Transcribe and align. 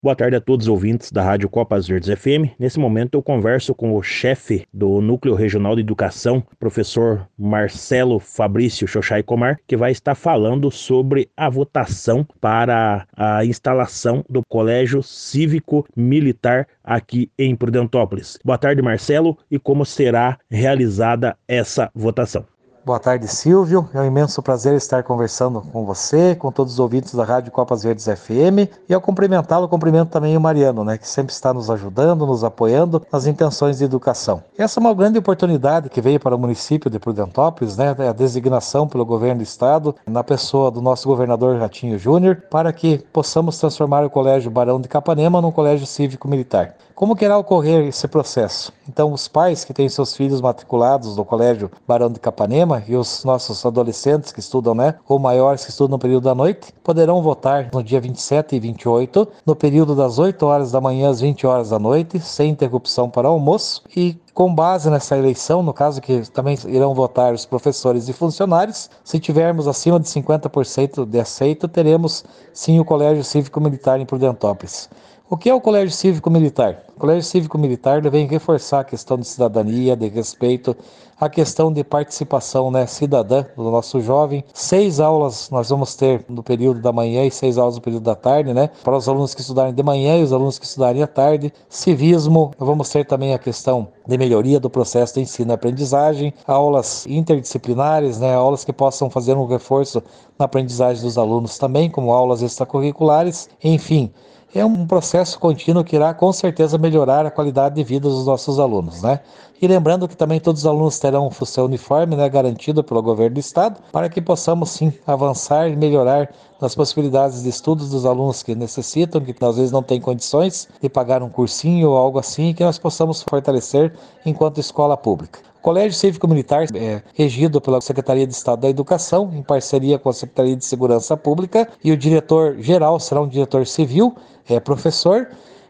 Boa 0.00 0.14
tarde 0.14 0.36
a 0.36 0.40
todos 0.40 0.66
os 0.66 0.70
ouvintes 0.70 1.10
da 1.10 1.24
Rádio 1.24 1.48
Copas 1.48 1.88
Verdes 1.88 2.08
FM. 2.08 2.54
Nesse 2.56 2.78
momento 2.78 3.18
eu 3.18 3.22
converso 3.22 3.74
com 3.74 3.96
o 3.96 4.00
chefe 4.00 4.64
do 4.72 5.00
Núcleo 5.00 5.34
Regional 5.34 5.74
de 5.74 5.80
Educação, 5.80 6.40
professor 6.56 7.28
Marcelo 7.36 8.20
Fabrício 8.20 8.86
Xoxai 8.86 9.24
Comar, 9.24 9.58
que 9.66 9.76
vai 9.76 9.90
estar 9.90 10.14
falando 10.14 10.70
sobre 10.70 11.28
a 11.36 11.50
votação 11.50 12.24
para 12.40 13.08
a 13.12 13.44
instalação 13.44 14.24
do 14.30 14.40
Colégio 14.48 15.02
Cívico 15.02 15.84
Militar 15.96 16.68
aqui 16.84 17.32
em 17.36 17.56
Prudentópolis. 17.56 18.38
Boa 18.44 18.56
tarde, 18.56 18.80
Marcelo, 18.80 19.36
e 19.50 19.58
como 19.58 19.84
será 19.84 20.38
realizada 20.48 21.36
essa 21.48 21.90
votação? 21.92 22.46
Boa 22.88 22.98
tarde, 22.98 23.28
Silvio. 23.28 23.86
É 23.92 24.00
um 24.00 24.06
imenso 24.06 24.42
prazer 24.42 24.74
estar 24.74 25.02
conversando 25.02 25.60
com 25.60 25.84
você, 25.84 26.34
com 26.34 26.50
todos 26.50 26.72
os 26.72 26.78
ouvintes 26.78 27.14
da 27.14 27.22
Rádio 27.22 27.52
Copas 27.52 27.82
Verdes 27.82 28.06
FM. 28.06 28.64
E 28.88 28.94
ao 28.94 29.00
cumprimentá-lo, 29.02 29.68
cumprimento 29.68 30.08
também 30.08 30.34
o 30.34 30.40
Mariano, 30.40 30.82
né, 30.82 30.96
que 30.96 31.06
sempre 31.06 31.30
está 31.30 31.52
nos 31.52 31.68
ajudando, 31.68 32.26
nos 32.26 32.42
apoiando 32.42 33.02
nas 33.12 33.26
intenções 33.26 33.76
de 33.76 33.84
educação. 33.84 34.42
Essa 34.56 34.80
é 34.80 34.80
uma 34.80 34.94
grande 34.94 35.18
oportunidade 35.18 35.90
que 35.90 36.00
veio 36.00 36.18
para 36.18 36.34
o 36.34 36.38
município 36.38 36.90
de 36.90 36.98
Prudentópolis, 36.98 37.76
né, 37.76 37.94
a 38.08 38.12
designação 38.14 38.88
pelo 38.88 39.04
governo 39.04 39.40
do 39.40 39.44
estado, 39.44 39.94
na 40.06 40.24
pessoa 40.24 40.70
do 40.70 40.80
nosso 40.80 41.06
governador 41.06 41.58
Ratinho 41.58 41.98
Júnior, 41.98 42.44
para 42.50 42.72
que 42.72 43.04
possamos 43.12 43.58
transformar 43.58 44.02
o 44.02 44.08
Colégio 44.08 44.50
Barão 44.50 44.80
de 44.80 44.88
Capanema 44.88 45.42
num 45.42 45.52
colégio 45.52 45.86
cívico-militar. 45.86 46.74
Como 46.98 47.14
querá 47.14 47.38
ocorrer 47.38 47.86
esse 47.86 48.08
processo? 48.08 48.72
Então, 48.88 49.12
os 49.12 49.28
pais 49.28 49.64
que 49.64 49.72
têm 49.72 49.88
seus 49.88 50.16
filhos 50.16 50.40
matriculados 50.40 51.16
no 51.16 51.24
Colégio 51.24 51.70
Barão 51.86 52.10
de 52.10 52.18
Capanema 52.18 52.77
e 52.86 52.96
os 52.96 53.24
nossos 53.24 53.64
adolescentes 53.64 54.32
que 54.32 54.40
estudam, 54.40 54.74
né, 54.74 54.94
ou 55.08 55.18
maiores 55.18 55.64
que 55.64 55.70
estudam 55.70 55.96
no 55.96 55.98
período 55.98 56.24
da 56.24 56.34
noite, 56.34 56.72
poderão 56.82 57.22
votar 57.22 57.70
no 57.72 57.82
dia 57.82 58.00
27 58.00 58.56
e 58.56 58.60
28, 58.60 59.28
no 59.44 59.56
período 59.56 59.94
das 59.94 60.18
8 60.18 60.44
horas 60.44 60.72
da 60.72 60.80
manhã 60.80 61.10
às 61.10 61.20
20 61.20 61.46
horas 61.46 61.70
da 61.70 61.78
noite, 61.78 62.20
sem 62.20 62.50
interrupção 62.50 63.08
para 63.08 63.28
almoço 63.28 63.82
e 63.96 64.16
com 64.38 64.54
base 64.54 64.88
nessa 64.88 65.18
eleição, 65.18 65.64
no 65.64 65.72
caso 65.72 66.00
que 66.00 66.20
também 66.30 66.56
irão 66.68 66.94
votar 66.94 67.34
os 67.34 67.44
professores 67.44 68.08
e 68.08 68.12
funcionários, 68.12 68.88
se 69.02 69.18
tivermos 69.18 69.66
acima 69.66 69.98
de 69.98 70.06
50% 70.06 71.04
de 71.04 71.18
aceito, 71.18 71.66
teremos 71.66 72.24
sim 72.52 72.78
o 72.78 72.84
Colégio 72.84 73.24
Cívico 73.24 73.60
Militar 73.60 73.98
em 73.98 74.06
Prudentópolis. 74.06 74.88
O 75.28 75.36
que 75.36 75.50
é 75.50 75.54
o 75.54 75.60
Colégio 75.60 75.90
Cívico 75.90 76.30
Militar? 76.30 76.84
O 76.96 77.00
Colégio 77.00 77.24
Cívico 77.24 77.58
Militar 77.58 78.00
vem 78.08 78.28
reforçar 78.28 78.80
a 78.80 78.84
questão 78.84 79.18
de 79.18 79.26
cidadania, 79.26 79.96
de 79.96 80.06
respeito, 80.06 80.76
a 81.20 81.28
questão 81.28 81.72
de 81.72 81.82
participação 81.82 82.70
né, 82.70 82.86
cidadã 82.86 83.44
do 83.56 83.70
nosso 83.70 84.00
jovem. 84.00 84.44
Seis 84.54 85.00
aulas 85.00 85.50
nós 85.50 85.68
vamos 85.68 85.96
ter 85.96 86.24
no 86.28 86.44
período 86.44 86.80
da 86.80 86.92
manhã 86.92 87.24
e 87.24 87.30
seis 87.30 87.58
aulas 87.58 87.74
no 87.74 87.82
período 87.82 88.04
da 88.04 88.14
tarde, 88.14 88.54
né? 88.54 88.70
Para 88.84 88.96
os 88.96 89.08
alunos 89.08 89.34
que 89.34 89.40
estudarem 89.40 89.74
de 89.74 89.82
manhã 89.82 90.16
e 90.16 90.22
os 90.22 90.32
alunos 90.32 90.58
que 90.58 90.64
estudarem 90.64 91.02
à 91.02 91.06
tarde. 91.06 91.52
Civismo, 91.68 92.52
vamos 92.56 92.88
ter 92.88 93.04
também 93.04 93.34
a 93.34 93.38
questão 93.38 93.88
de 94.08 94.16
melhoria 94.16 94.58
do 94.58 94.70
processo 94.70 95.14
de 95.14 95.20
ensino 95.20 95.52
e 95.52 95.54
aprendizagem, 95.54 96.32
aulas 96.46 97.06
interdisciplinares, 97.06 98.18
né? 98.18 98.34
Aulas 98.34 98.64
que 98.64 98.72
possam 98.72 99.10
fazer 99.10 99.36
um 99.36 99.44
reforço 99.44 100.02
na 100.38 100.46
aprendizagem 100.46 101.02
dos 101.02 101.18
alunos 101.18 101.58
também, 101.58 101.90
como 101.90 102.10
aulas 102.10 102.40
extracurriculares, 102.40 103.50
enfim 103.62 104.10
é 104.54 104.64
um 104.64 104.86
processo 104.86 105.38
contínuo 105.38 105.84
que 105.84 105.96
irá 105.96 106.14
com 106.14 106.32
certeza 106.32 106.78
melhorar 106.78 107.26
a 107.26 107.30
qualidade 107.30 107.74
de 107.74 107.84
vida 107.84 108.08
dos 108.08 108.26
nossos 108.26 108.58
alunos, 108.58 109.02
né? 109.02 109.20
E 109.60 109.66
lembrando 109.66 110.06
que 110.06 110.16
também 110.16 110.38
todos 110.38 110.62
os 110.62 110.66
alunos 110.66 110.98
terão 110.98 111.28
o 111.28 111.46
seu 111.46 111.64
uniforme, 111.64 112.14
né, 112.14 112.28
garantido 112.28 112.84
pelo 112.84 113.02
governo 113.02 113.34
do 113.34 113.40
estado, 113.40 113.80
para 113.90 114.08
que 114.08 114.20
possamos 114.20 114.70
sim 114.70 114.92
avançar 115.04 115.68
e 115.68 115.74
melhorar 115.74 116.32
nas 116.60 116.76
possibilidades 116.76 117.42
de 117.42 117.48
estudos 117.48 117.90
dos 117.90 118.06
alunos 118.06 118.42
que 118.42 118.54
necessitam, 118.54 119.20
que 119.20 119.34
às 119.44 119.56
vezes 119.56 119.72
não 119.72 119.82
têm 119.82 120.00
condições 120.00 120.68
de 120.80 120.88
pagar 120.88 121.24
um 121.24 121.28
cursinho 121.28 121.90
ou 121.90 121.96
algo 121.96 122.20
assim, 122.20 122.54
que 122.54 122.62
nós 122.62 122.78
possamos 122.78 123.22
fortalecer 123.22 123.92
enquanto 124.24 124.60
escola 124.60 124.96
pública. 124.96 125.40
Colégio 125.68 125.98
Cívico 125.98 126.26
Militar 126.26 126.64
é 126.74 127.02
regido 127.12 127.60
pela 127.60 127.78
Secretaria 127.82 128.26
de 128.26 128.32
Estado 128.32 128.60
da 128.60 128.70
Educação, 128.70 129.30
em 129.34 129.42
parceria 129.42 129.98
com 129.98 130.08
a 130.08 130.14
Secretaria 130.14 130.56
de 130.56 130.64
Segurança 130.64 131.14
Pública, 131.14 131.68
e 131.84 131.92
o 131.92 131.96
diretor 131.96 132.56
geral 132.58 132.98
será 132.98 133.20
um 133.20 133.28
diretor 133.28 133.66
civil, 133.66 134.16
é 134.48 134.58
professor, 134.58 135.28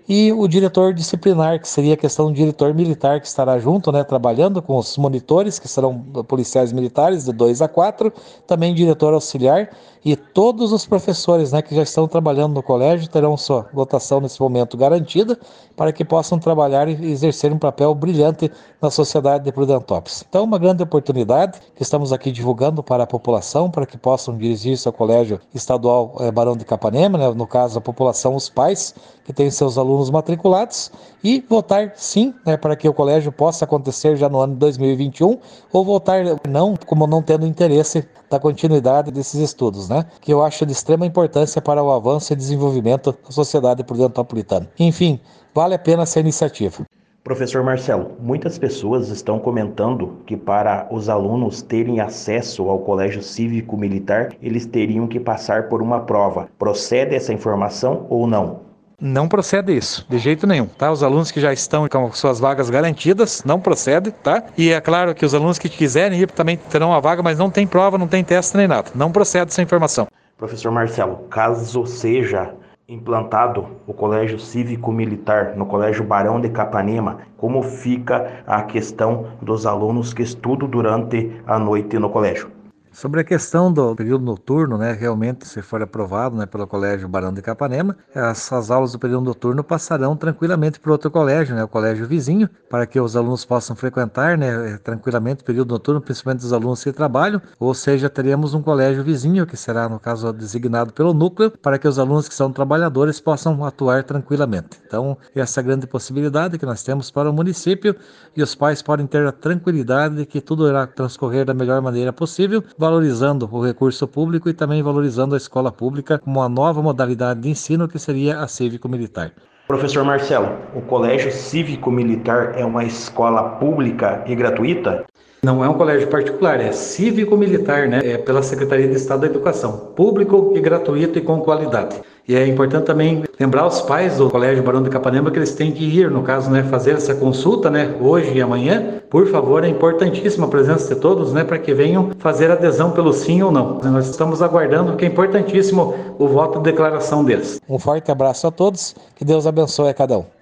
e 0.08 0.32
o 0.32 0.48
diretor 0.48 0.94
disciplinar, 0.94 1.60
que 1.60 1.68
seria 1.68 1.92
a 1.92 1.96
questão 1.96 2.28
do 2.28 2.32
diretor 2.32 2.72
militar 2.72 3.20
que 3.20 3.26
estará 3.26 3.58
junto, 3.58 3.92
né, 3.92 4.02
trabalhando 4.02 4.62
com 4.62 4.78
os 4.78 4.96
monitores, 4.96 5.58
que 5.58 5.68
serão 5.68 5.98
policiais 6.26 6.72
militares 6.72 7.26
de 7.26 7.32
2 7.32 7.60
a 7.60 7.68
4, 7.68 8.10
também 8.46 8.74
diretor 8.74 9.12
auxiliar 9.12 9.68
e 10.04 10.16
todos 10.16 10.72
os 10.72 10.86
professores, 10.86 11.52
né, 11.52 11.60
que 11.60 11.74
já 11.74 11.82
estão 11.82 12.06
trabalhando 12.06 12.54
no 12.54 12.62
colégio 12.62 13.08
terão 13.08 13.36
sua 13.36 13.68
votação 13.72 14.20
nesse 14.20 14.40
momento 14.40 14.76
garantida 14.76 15.38
para 15.76 15.92
que 15.92 16.04
possam 16.04 16.38
trabalhar 16.38 16.88
e 16.88 17.10
exercer 17.10 17.52
um 17.52 17.58
papel 17.58 17.94
brilhante 17.94 18.50
na 18.80 18.90
sociedade 18.90 19.44
de 19.44 19.52
Prudentópolis. 19.52 20.24
Então, 20.28 20.44
uma 20.44 20.58
grande 20.58 20.82
oportunidade 20.82 21.58
que 21.74 21.82
estamos 21.82 22.12
aqui 22.12 22.30
divulgando 22.30 22.82
para 22.82 23.04
a 23.04 23.06
população, 23.06 23.70
para 23.70 23.84
que 23.84 23.98
possam 23.98 24.36
dirigir-se 24.36 24.88
ao 24.88 24.92
Colégio 24.92 25.40
Estadual 25.54 26.16
é, 26.20 26.30
Barão 26.30 26.56
de 26.56 26.64
Capanema, 26.64 27.18
né, 27.18 27.28
no 27.30 27.46
caso 27.46 27.78
a 27.78 27.82
população, 27.82 28.34
os 28.34 28.48
pais 28.48 28.94
que 29.24 29.32
têm 29.32 29.50
seus 29.50 29.76
alunos 29.76 29.97
alunos 29.98 30.10
matriculados 30.10 30.92
e 31.22 31.44
votar 31.48 31.92
sim, 31.96 32.32
né, 32.46 32.56
para 32.56 32.76
que 32.76 32.88
o 32.88 32.94
colégio 32.94 33.32
possa 33.32 33.64
acontecer 33.64 34.16
já 34.16 34.28
no 34.28 34.38
ano 34.38 34.54
de 34.54 34.60
2021 34.60 35.38
ou 35.72 35.84
votar 35.84 36.24
não, 36.48 36.74
como 36.86 37.06
não 37.06 37.20
tendo 37.20 37.46
interesse 37.46 38.06
da 38.30 38.38
continuidade 38.38 39.10
desses 39.10 39.40
estudos, 39.40 39.88
né, 39.88 40.06
que 40.20 40.32
eu 40.32 40.42
acho 40.42 40.64
de 40.64 40.72
extrema 40.72 41.04
importância 41.04 41.60
para 41.60 41.82
o 41.82 41.90
avanço 41.90 42.32
e 42.32 42.36
desenvolvimento 42.36 43.12
da 43.12 43.30
sociedade 43.30 43.82
prudentopolitana. 43.82 44.68
Enfim, 44.78 45.20
vale 45.54 45.74
a 45.74 45.78
pena 45.78 46.04
essa 46.04 46.20
iniciativa. 46.20 46.84
Professor 47.24 47.62
Marcelo, 47.62 48.12
muitas 48.18 48.58
pessoas 48.58 49.10
estão 49.10 49.38
comentando 49.38 50.22
que 50.24 50.34
para 50.34 50.88
os 50.90 51.10
alunos 51.10 51.60
terem 51.60 52.00
acesso 52.00 52.70
ao 52.70 52.78
Colégio 52.78 53.22
Cívico 53.22 53.76
Militar, 53.76 54.30
eles 54.40 54.64
teriam 54.64 55.06
que 55.06 55.20
passar 55.20 55.68
por 55.68 55.82
uma 55.82 56.00
prova. 56.00 56.48
Procede 56.58 57.14
essa 57.14 57.32
informação 57.32 58.06
ou 58.08 58.26
não? 58.26 58.67
Não 59.00 59.28
procede 59.28 59.76
isso, 59.76 60.04
de 60.08 60.18
jeito 60.18 60.44
nenhum, 60.44 60.66
tá? 60.66 60.90
Os 60.90 61.04
alunos 61.04 61.30
que 61.30 61.40
já 61.40 61.52
estão 61.52 61.88
com 61.88 62.10
suas 62.10 62.40
vagas 62.40 62.68
garantidas, 62.68 63.44
não 63.44 63.60
procede, 63.60 64.10
tá? 64.10 64.42
E 64.58 64.72
é 64.72 64.80
claro 64.80 65.14
que 65.14 65.24
os 65.24 65.32
alunos 65.32 65.56
que 65.56 65.68
quiserem 65.68 66.18
ir 66.18 66.28
também 66.32 66.56
terão 66.56 66.92
a 66.92 66.98
vaga, 66.98 67.22
mas 67.22 67.38
não 67.38 67.48
tem 67.48 67.64
prova, 67.64 67.96
não 67.96 68.08
tem 68.08 68.24
teste 68.24 68.56
nem 68.56 68.66
nada. 68.66 68.90
Não 68.96 69.12
procede 69.12 69.52
essa 69.52 69.62
informação. 69.62 70.08
Professor 70.36 70.72
Marcelo, 70.72 71.28
caso 71.30 71.86
seja 71.86 72.52
implantado 72.88 73.68
o 73.86 73.94
Colégio 73.94 74.40
Cívico 74.40 74.90
Militar 74.90 75.54
no 75.54 75.66
Colégio 75.66 76.02
Barão 76.02 76.40
de 76.40 76.48
Capanema, 76.48 77.18
como 77.36 77.62
fica 77.62 78.42
a 78.48 78.62
questão 78.62 79.28
dos 79.40 79.64
alunos 79.64 80.12
que 80.12 80.22
estudam 80.22 80.68
durante 80.68 81.40
a 81.46 81.56
noite 81.56 81.96
no 82.00 82.10
colégio? 82.10 82.57
Sobre 82.98 83.20
a 83.20 83.24
questão 83.24 83.72
do 83.72 83.94
período 83.94 84.24
noturno, 84.24 84.76
né, 84.76 84.90
realmente, 84.90 85.46
se 85.46 85.62
for 85.62 85.80
aprovado 85.80 86.36
né, 86.36 86.46
pelo 86.46 86.66
Colégio 86.66 87.08
Barão 87.08 87.32
de 87.32 87.40
Capanema, 87.40 87.96
essas 88.12 88.72
aulas 88.72 88.90
do 88.90 88.98
período 88.98 89.22
noturno 89.22 89.62
passarão 89.62 90.16
tranquilamente 90.16 90.80
para 90.80 90.90
outro 90.90 91.08
colégio, 91.08 91.54
né, 91.54 91.62
o 91.62 91.68
colégio 91.68 92.08
vizinho, 92.08 92.50
para 92.68 92.88
que 92.88 92.98
os 93.00 93.14
alunos 93.14 93.44
possam 93.44 93.76
frequentar 93.76 94.36
né, 94.36 94.80
tranquilamente 94.82 95.42
o 95.42 95.44
período 95.44 95.70
noturno, 95.70 96.00
principalmente 96.00 96.44
os 96.44 96.52
alunos 96.52 96.82
que 96.82 96.90
trabalham, 96.90 97.40
ou 97.60 97.72
seja, 97.72 98.10
teremos 98.10 98.52
um 98.52 98.60
colégio 98.60 99.04
vizinho, 99.04 99.46
que 99.46 99.56
será, 99.56 99.88
no 99.88 100.00
caso, 100.00 100.32
designado 100.32 100.92
pelo 100.92 101.14
núcleo, 101.14 101.52
para 101.52 101.78
que 101.78 101.86
os 101.86 102.00
alunos 102.00 102.28
que 102.28 102.34
são 102.34 102.50
trabalhadores 102.50 103.20
possam 103.20 103.64
atuar 103.64 104.02
tranquilamente. 104.02 104.70
Então, 104.84 105.16
essa 105.36 105.60
é 105.60 105.62
grande 105.62 105.86
possibilidade 105.86 106.58
que 106.58 106.66
nós 106.66 106.82
temos 106.82 107.12
para 107.12 107.30
o 107.30 107.32
município 107.32 107.94
e 108.36 108.42
os 108.42 108.56
pais 108.56 108.82
podem 108.82 109.06
ter 109.06 109.24
a 109.24 109.30
tranquilidade 109.30 110.16
de 110.16 110.26
que 110.26 110.40
tudo 110.40 110.66
irá 110.66 110.84
transcorrer 110.84 111.44
da 111.44 111.54
melhor 111.54 111.80
maneira 111.80 112.12
possível, 112.12 112.64
valorizando 112.88 113.46
o 113.52 113.62
recurso 113.62 114.08
público 114.08 114.48
e 114.48 114.54
também 114.54 114.82
valorizando 114.82 115.34
a 115.34 115.36
escola 115.36 115.70
pública 115.70 116.18
como 116.18 116.40
uma 116.40 116.48
nova 116.48 116.80
modalidade 116.80 117.40
de 117.40 117.50
ensino 117.50 117.86
que 117.86 117.98
seria 117.98 118.40
a 118.40 118.48
cívico-militar. 118.48 119.30
Professor 119.66 120.02
Marcelo, 120.02 120.48
o 120.74 120.80
Colégio 120.80 121.30
Cívico-Militar 121.30 122.54
é 122.56 122.64
uma 122.64 122.84
escola 122.84 123.42
pública 123.56 124.24
e 124.26 124.34
gratuita? 124.34 125.04
Não 125.42 125.62
é 125.62 125.68
um 125.68 125.74
colégio 125.74 126.08
particular, 126.08 126.58
é 126.60 126.72
cívico-militar, 126.72 127.86
né? 127.86 128.00
É 128.02 128.16
pela 128.16 128.42
Secretaria 128.42 128.88
de 128.88 128.96
Estado 128.96 129.20
da 129.20 129.26
Educação, 129.26 129.92
público 129.94 130.54
e 130.56 130.60
gratuito 130.60 131.18
e 131.18 131.20
com 131.22 131.40
qualidade. 131.40 132.00
E 132.28 132.36
é 132.36 132.46
importante 132.46 132.84
também 132.84 133.24
lembrar 133.40 133.66
os 133.66 133.80
pais 133.80 134.18
do 134.18 134.28
Colégio 134.28 134.62
Barão 134.62 134.82
de 134.82 134.90
Capanema 134.90 135.30
que 135.30 135.38
eles 135.38 135.54
têm 135.54 135.72
que 135.72 135.82
ir, 135.82 136.10
no 136.10 136.22
caso, 136.22 136.50
né, 136.50 136.62
fazer 136.62 136.90
essa 136.90 137.14
consulta, 137.14 137.70
né, 137.70 137.96
hoje 138.02 138.36
e 138.36 138.42
amanhã. 138.42 139.00
Por 139.08 139.26
favor, 139.28 139.64
é 139.64 139.68
importantíssima 139.68 140.46
a 140.46 140.50
presença 140.50 140.94
de 140.94 141.00
todos, 141.00 141.32
né, 141.32 141.42
para 141.42 141.58
que 141.58 141.72
venham 141.72 142.10
fazer 142.18 142.50
adesão 142.50 142.90
pelo 142.90 143.14
sim 143.14 143.40
ou 143.40 143.50
não. 143.50 143.78
Nós 143.82 144.10
estamos 144.10 144.42
aguardando, 144.42 144.94
que 144.94 145.06
é 145.06 145.08
importantíssimo 145.08 145.94
o 146.18 146.28
voto 146.28 146.58
de 146.58 146.64
declaração 146.64 147.24
deles. 147.24 147.58
Um 147.66 147.78
forte 147.78 148.10
abraço 148.10 148.46
a 148.46 148.50
todos, 148.50 148.94
que 149.16 149.24
Deus 149.24 149.46
abençoe 149.46 149.88
a 149.88 149.94
cada 149.94 150.18
um. 150.18 150.37